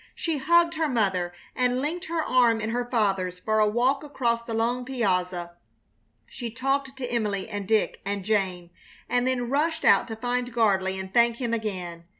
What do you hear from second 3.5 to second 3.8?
a